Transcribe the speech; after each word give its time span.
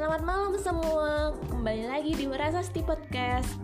Selamat 0.00 0.24
malam 0.24 0.56
semua, 0.56 1.36
kembali 1.52 1.84
lagi 1.84 2.16
di 2.16 2.24
Merasasti 2.24 2.80
Podcast. 2.80 3.60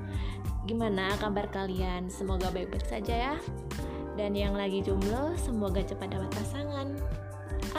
Gimana 0.68 1.16
kabar 1.16 1.48
kalian? 1.48 2.12
Semoga 2.12 2.52
baik-baik 2.52 2.84
saja 2.84 3.32
ya. 3.32 3.34
Dan 4.20 4.36
yang 4.36 4.52
lagi 4.52 4.84
jomblo, 4.84 5.32
semoga 5.40 5.80
cepat 5.80 6.12
dapat 6.12 6.28
pasangan. 6.36 6.92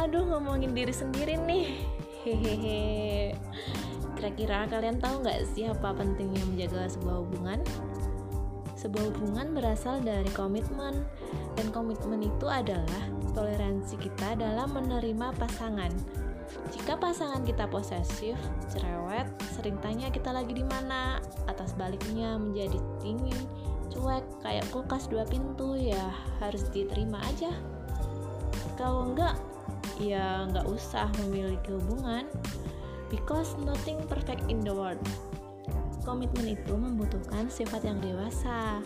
Aduh 0.02 0.26
ngomongin 0.26 0.74
diri 0.74 0.90
sendiri 0.90 1.38
nih. 1.38 1.86
Hehehe. 2.26 3.38
Kira-kira 4.18 4.66
kalian 4.66 4.98
tahu 4.98 5.22
nggak 5.22 5.54
sih 5.54 5.70
apa 5.70 5.94
pentingnya 5.94 6.42
menjaga 6.50 6.90
sebuah 6.90 7.30
hubungan? 7.30 7.62
Sebuah 8.74 9.14
hubungan 9.14 9.54
berasal 9.54 10.02
dari 10.02 10.34
komitmen. 10.34 11.06
Dan 11.54 11.70
komitmen 11.70 12.26
itu 12.26 12.50
adalah 12.50 13.06
toleransi 13.38 14.02
kita 14.02 14.34
dalam 14.34 14.74
menerima 14.74 15.30
pasangan 15.38 16.26
jika 16.72 17.00
pasangan 17.00 17.44
kita 17.44 17.68
posesif, 17.68 18.36
cerewet, 18.72 19.28
sering 19.56 19.76
tanya 19.84 20.08
kita 20.12 20.32
lagi 20.32 20.56
di 20.56 20.64
mana, 20.64 21.20
atas 21.48 21.76
baliknya 21.76 22.40
menjadi 22.40 22.80
dingin, 23.04 23.40
cuek, 23.92 24.24
kayak 24.44 24.68
kulkas 24.72 25.08
dua 25.08 25.24
pintu 25.28 25.76
ya 25.76 26.12
harus 26.40 26.68
diterima 26.72 27.20
aja. 27.28 27.52
Kalau 28.76 29.12
enggak, 29.12 29.36
ya 30.00 30.48
enggak 30.48 30.68
usah 30.68 31.12
memiliki 31.26 31.72
hubungan. 31.72 32.28
Because 33.08 33.56
nothing 33.64 34.04
perfect 34.12 34.44
in 34.52 34.60
the 34.60 34.72
world. 34.76 35.00
Komitmen 36.04 36.56
itu 36.60 36.76
membutuhkan 36.76 37.48
sifat 37.48 37.88
yang 37.88 38.04
dewasa. 38.04 38.84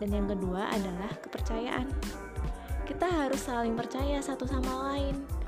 Dan 0.00 0.08
yang 0.08 0.26
kedua 0.28 0.72
adalah 0.72 1.12
kepercayaan. 1.20 1.92
Kita 2.88 3.04
harus 3.04 3.44
saling 3.44 3.76
percaya 3.76 4.24
satu 4.24 4.48
sama 4.48 4.92
lain 4.92 5.41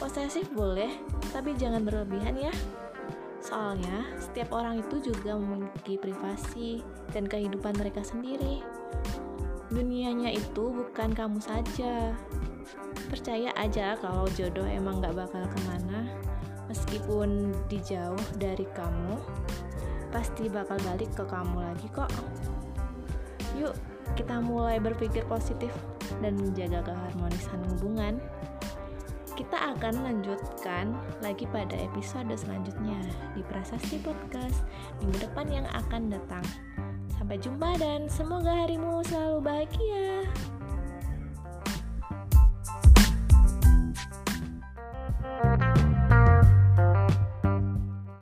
Posesif 0.00 0.48
boleh, 0.56 0.88
tapi 1.28 1.52
jangan 1.60 1.84
berlebihan 1.84 2.32
ya. 2.40 2.54
Soalnya, 3.44 4.08
setiap 4.16 4.56
orang 4.56 4.80
itu 4.80 5.12
juga 5.12 5.36
memiliki 5.36 6.00
privasi 6.00 6.80
dan 7.12 7.28
kehidupan 7.28 7.76
mereka 7.76 8.00
sendiri. 8.00 8.64
Dunianya 9.68 10.32
itu 10.32 10.72
bukan 10.72 11.12
kamu 11.12 11.36
saja. 11.36 12.16
Percaya 13.12 13.52
aja 13.60 14.00
kalau 14.00 14.24
jodoh 14.32 14.64
emang 14.64 15.04
gak 15.04 15.20
bakal 15.20 15.44
ke 15.44 15.58
mana, 15.68 16.08
meskipun 16.72 17.52
dijauh 17.68 18.24
dari 18.40 18.64
kamu, 18.72 19.20
pasti 20.08 20.48
bakal 20.48 20.80
balik 20.88 21.12
ke 21.12 21.24
kamu 21.28 21.60
lagi 21.60 21.88
kok. 21.92 22.08
Yuk, 23.60 23.76
kita 24.16 24.40
mulai 24.40 24.80
berpikir 24.80 25.28
positif 25.28 25.70
dan 26.24 26.40
menjaga 26.40 26.82
keharmonisan 26.88 27.60
hubungan 27.74 28.16
kita 29.40 29.72
akan 29.72 30.04
lanjutkan 30.04 30.92
lagi 31.24 31.48
pada 31.48 31.72
episode 31.72 32.28
selanjutnya 32.36 33.00
di 33.32 33.40
Prasasti 33.48 33.96
Podcast 34.04 34.68
minggu 35.00 35.16
depan 35.16 35.48
yang 35.48 35.64
akan 35.72 36.12
datang. 36.12 36.44
Sampai 37.16 37.40
jumpa 37.40 37.80
dan 37.80 38.04
semoga 38.12 38.52
harimu 38.52 39.00
selalu 39.08 39.40
bahagia. 39.40 40.28